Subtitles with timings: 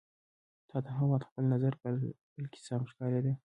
[0.69, 3.33] تا ته هغه وخت خپل نظر بالکل سم ښکارېده.